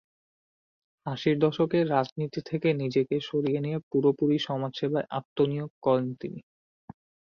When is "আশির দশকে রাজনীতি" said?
1.05-2.41